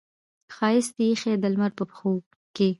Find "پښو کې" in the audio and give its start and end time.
1.89-2.69